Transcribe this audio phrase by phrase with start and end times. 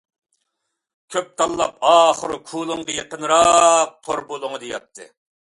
[1.15, 5.09] كۆپ تاللاپ ئاخىرى كۇلۇڭغا يېقىنراق تۆر بۇلۇڭدا ياتتى.